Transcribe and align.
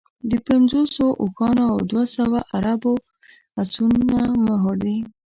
د 0.29 0.31
پنځوسو 0.47 1.05
اوښانو 1.21 1.63
او 1.73 1.77
دوه 1.89 2.03
سوه 2.17 2.39
عرب 2.55 2.83
اسونو 3.61 3.99
مهر 4.63 4.75
دی. 4.83 4.97